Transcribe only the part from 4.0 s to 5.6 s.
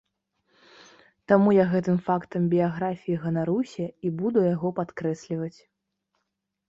і буду яго падкрэсліваць.